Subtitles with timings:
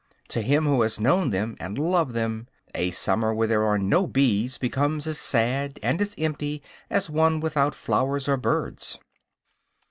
[0.29, 4.07] To him who has known them and loved them, a summer where there are no
[4.07, 8.97] bees becomes as sad and as empty as one without flowers or birds.